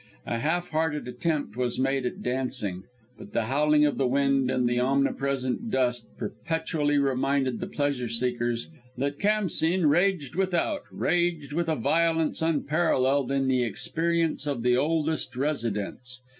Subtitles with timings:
[0.25, 2.85] A halfhearted attempt was made at dancing,
[3.19, 8.67] but the howling of the wind, and the omnipresent dust, perpetually reminded the pleasure seekers
[8.97, 15.35] that Khamsîn raged without raged with a violence unparalleled in the experience of the oldest
[15.35, 16.23] residents.